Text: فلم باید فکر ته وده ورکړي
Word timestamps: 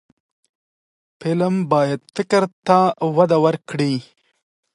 فلم 1.19 1.55
باید 1.71 2.01
فکر 2.15 2.41
ته 2.67 2.77
وده 3.17 3.37
ورکړي 3.45 3.93